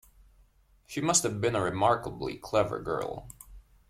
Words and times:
She 0.87 0.99
must 0.99 1.21
have 1.21 1.39
been 1.39 1.55
a 1.55 1.61
remarkably 1.61 2.35
clever 2.35 2.81
girl. 2.81 3.29